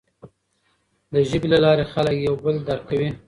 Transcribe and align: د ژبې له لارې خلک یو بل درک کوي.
د 1.11 1.13
ژبې 1.29 1.47
له 1.53 1.59
لارې 1.65 1.85
خلک 1.93 2.15
یو 2.27 2.35
بل 2.43 2.55
درک 2.67 2.83
کوي. 2.89 3.09